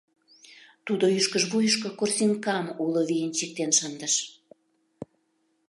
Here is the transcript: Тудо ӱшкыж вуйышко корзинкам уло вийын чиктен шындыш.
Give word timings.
Тудо 0.85 1.05
ӱшкыж 1.17 1.43
вуйышко 1.51 1.89
корзинкам 1.99 2.65
уло 2.83 3.01
вийын 3.09 3.31
чиктен 3.37 3.71
шындыш. 3.79 4.15